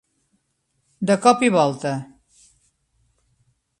De 1.11 1.17
cop 1.25 1.45
i 1.49 1.51
volta. 1.57 1.93